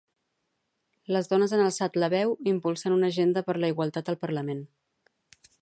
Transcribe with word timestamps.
Les 1.15 1.29
dones 1.33 1.53
han 1.57 1.61
alçat 1.67 2.01
la 2.05 2.09
veu, 2.15 2.35
impulsant 2.55 2.97
una 2.99 3.13
agenda 3.15 3.47
per 3.51 3.59
la 3.61 3.73
igualtat 3.75 4.11
al 4.15 4.21
Parlament. 4.25 4.69